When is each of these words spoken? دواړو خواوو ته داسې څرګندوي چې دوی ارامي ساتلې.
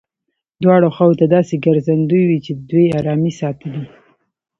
دواړو 0.63 0.87
خواوو 0.95 1.19
ته 1.19 1.25
داسې 1.35 1.55
څرګندوي 1.65 2.37
چې 2.45 2.51
دوی 2.69 2.85
ارامي 2.99 3.31
ساتلې. 3.39 3.83